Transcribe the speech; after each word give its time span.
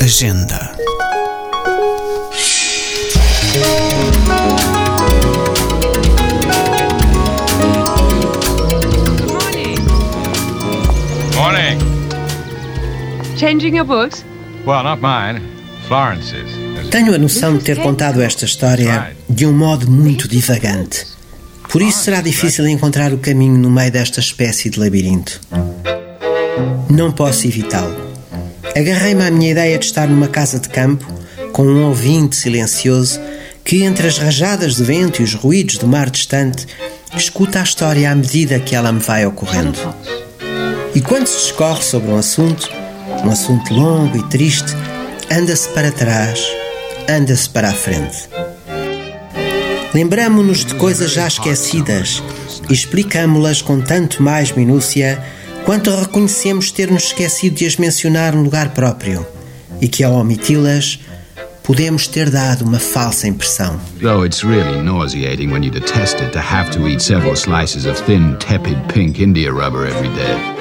Agenda. 0.00 0.76
Morning. 11.36 11.78
Changing 13.36 13.74
your 13.76 13.84
books? 13.84 14.24
Well, 14.66 14.82
not 14.82 15.00
mine. 15.00 15.40
Florence's. 15.88 16.48
Tenho 16.90 17.14
a 17.14 17.18
noção 17.18 17.58
de 17.58 17.64
ter 17.64 17.78
contado 17.82 18.22
esta 18.22 18.44
história 18.44 19.14
de 19.28 19.46
um 19.46 19.52
modo 19.52 19.90
muito 19.90 20.28
divagante. 20.28 21.06
Por 21.68 21.82
isso 21.82 22.04
será 22.04 22.20
difícil 22.20 22.68
encontrar 22.68 23.12
o 23.12 23.18
caminho 23.18 23.58
no 23.58 23.70
meio 23.70 23.90
desta 23.90 24.20
espécie 24.20 24.70
de 24.70 24.78
labirinto. 24.78 25.40
Não 26.88 27.10
posso 27.10 27.46
evitá-lo. 27.46 28.13
Agarrei-me 28.76 29.22
à 29.22 29.30
minha 29.30 29.52
ideia 29.52 29.78
de 29.78 29.86
estar 29.86 30.08
numa 30.08 30.26
casa 30.26 30.58
de 30.58 30.68
campo, 30.68 31.06
com 31.52 31.62
um 31.62 31.86
ouvinte 31.86 32.34
silencioso 32.34 33.20
que, 33.64 33.84
entre 33.84 34.08
as 34.08 34.18
rajadas 34.18 34.74
de 34.76 34.82
vento 34.82 35.22
e 35.22 35.24
os 35.24 35.34
ruídos 35.34 35.78
do 35.78 35.86
mar 35.86 36.10
distante, 36.10 36.66
escuta 37.16 37.60
a 37.60 37.62
história 37.62 38.10
à 38.10 38.14
medida 38.14 38.58
que 38.58 38.74
ela 38.74 38.92
me 38.92 38.98
vai 38.98 39.24
ocorrendo. 39.24 39.78
E 40.92 41.00
quando 41.00 41.28
se 41.28 41.38
discorre 41.38 41.82
sobre 41.82 42.10
um 42.10 42.18
assunto, 42.18 42.68
um 43.24 43.30
assunto 43.30 43.72
longo 43.72 44.16
e 44.16 44.28
triste, 44.28 44.72
anda-se 45.30 45.68
para 45.68 45.92
trás, 45.92 46.40
anda-se 47.08 47.48
para 47.48 47.68
a 47.68 47.74
frente. 47.74 48.28
Lembramo-nos 49.94 50.64
de 50.64 50.74
coisas 50.74 51.12
já 51.12 51.28
esquecidas 51.28 52.20
e 52.68 52.72
explicamo-las 52.72 53.62
com 53.62 53.80
tanto 53.80 54.20
mais 54.20 54.50
minúcia 54.50 55.22
quanto 55.64 55.94
reconhecemos 55.94 56.70
ter-nos 56.70 57.04
esquecido 57.04 57.56
de 57.56 57.66
as 57.66 57.76
mencionar 57.76 58.34
no 58.34 58.42
lugar 58.42 58.70
próprio 58.70 59.26
e 59.80 59.88
que, 59.88 60.04
ao 60.04 60.12
omiti-las, 60.12 61.00
podemos 61.62 62.06
ter 62.06 62.30
dado 62.30 62.64
uma 62.64 62.78
falsa 62.78 63.26
impressão. 63.26 63.80
Though 64.00 64.24
it's 64.24 64.44
really 64.44 64.82
nauseating 64.82 65.50
when 65.50 65.64
you 65.64 65.70
detest 65.70 66.20
it 66.20 66.32
to 66.32 66.38
have 66.38 66.70
to 66.72 66.86
eat 66.86 67.02
several 67.02 67.34
slices 67.34 67.86
of 67.86 68.00
thin, 68.04 68.36
tepid 68.38 68.78
pink 68.92 69.22
India 69.22 69.50
rubber 69.50 69.86
every 69.86 70.10
day. 70.10 70.54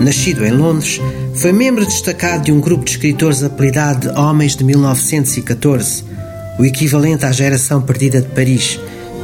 Nascido 0.00 0.44
em 0.44 0.52
Londres, 0.52 1.00
foi 1.34 1.52
membro 1.52 1.84
destacado 1.84 2.44
de 2.44 2.52
um 2.52 2.60
grupo 2.60 2.84
de 2.84 2.92
escritores 2.92 3.42
apelidado 3.42 4.08
de 4.08 4.18
Homens 4.18 4.54
de 4.54 4.62
1914, 4.62 6.04
o 6.58 6.64
equivalente 6.64 7.24
à 7.24 7.32
geração 7.32 7.82
perdida 7.82 8.20
de 8.20 8.28
Paris, 8.28 8.80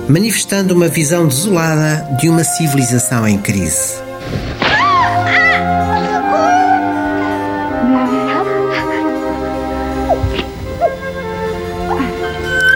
manifestando 0.09 0.75
uma 0.75 0.89
visão 0.89 1.27
desolada 1.27 2.17
de 2.21 2.29
uma 2.29 2.45
civilização 2.45 3.27
em 3.27 3.39
crise. 3.39 3.95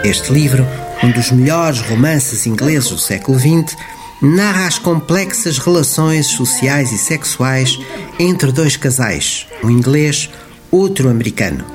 Este 0.03 0.31
livro, 0.31 0.65
um 1.03 1.11
dos 1.11 1.31
melhores 1.31 1.81
romances 1.81 2.47
ingleses 2.47 2.89
do 2.89 2.97
século 2.97 3.37
XX, 3.37 3.75
narra 4.21 4.65
as 4.65 4.79
complexas 4.79 5.57
relações 5.57 6.27
sociais 6.27 6.91
e 6.91 6.97
sexuais 6.97 7.77
entre 8.17 8.51
dois 8.51 8.77
casais, 8.77 9.45
um 9.63 9.69
inglês, 9.69 10.29
outro 10.71 11.09
americano. 11.09 11.65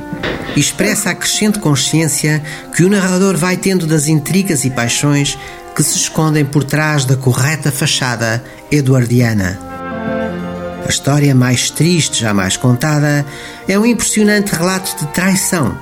Expressa 0.56 1.10
a 1.10 1.14
crescente 1.14 1.58
consciência 1.58 2.42
que 2.76 2.84
o 2.84 2.90
narrador 2.90 3.36
vai 3.36 3.56
tendo 3.56 3.86
das 3.86 4.06
intrigas 4.06 4.64
e 4.64 4.70
paixões 4.70 5.38
que 5.74 5.82
se 5.82 5.96
escondem 5.96 6.44
por 6.44 6.62
trás 6.62 7.06
da 7.06 7.16
correta 7.16 7.72
fachada 7.72 8.44
eduardiana. 8.70 9.58
A 10.84 10.88
história 10.88 11.34
mais 11.34 11.70
triste 11.70 12.20
jamais 12.20 12.56
contada 12.56 13.24
é 13.66 13.78
um 13.78 13.86
impressionante 13.86 14.54
relato 14.54 14.94
de 14.98 15.06
traição, 15.12 15.76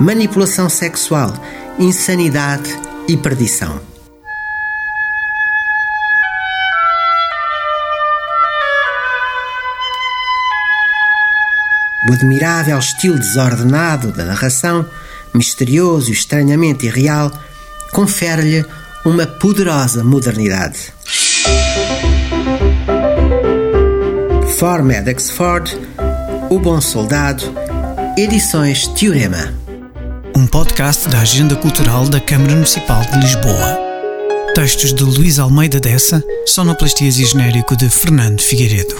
manipulação 0.00 0.68
sexual, 0.68 1.32
insanidade 1.78 2.74
e 3.06 3.16
perdição. 3.16 3.95
O 12.08 12.12
admirável 12.12 12.78
estilo 12.78 13.18
desordenado 13.18 14.12
da 14.12 14.24
narração, 14.24 14.86
misterioso 15.34 16.10
e 16.10 16.12
estranhamente 16.12 16.86
irreal, 16.86 17.32
confere-lhe 17.92 18.64
uma 19.04 19.26
poderosa 19.26 20.04
modernidade. 20.04 20.94
Formed 24.56 25.10
Exford, 25.10 25.76
O 26.48 26.60
Bom 26.60 26.80
Soldado, 26.80 27.42
Edições 28.16 28.86
Teorema. 28.88 29.52
Um 30.36 30.46
podcast 30.46 31.08
da 31.08 31.20
Agenda 31.20 31.56
Cultural 31.56 32.08
da 32.08 32.20
Câmara 32.20 32.54
Municipal 32.54 33.02
de 33.02 33.18
Lisboa. 33.18 33.78
Textos 34.54 34.94
de 34.94 35.02
Luís 35.02 35.40
Almeida 35.40 35.80
Dessa, 35.80 36.22
sonoplastias 36.46 37.18
e 37.18 37.24
genérico 37.24 37.76
de 37.76 37.90
Fernando 37.90 38.40
Figueiredo. 38.40 38.94